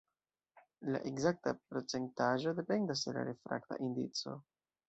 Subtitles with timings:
[0.95, 4.39] La ekzakta procentaĵo dependas de la refrakta indico.